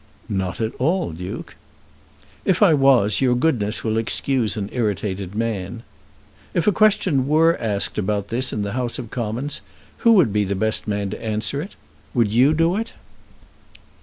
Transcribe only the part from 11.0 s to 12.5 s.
to answer it? Would